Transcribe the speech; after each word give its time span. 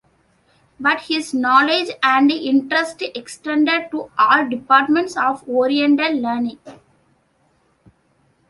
But 0.79 1.01
his 1.01 1.31
knowledge 1.31 1.89
and 2.01 2.31
interest 2.31 3.03
extended 3.13 3.89
to 3.91 4.09
all 4.17 4.49
departments 4.49 5.15
of 5.15 5.47
Oriental 5.47 6.13
learning. 6.19 6.57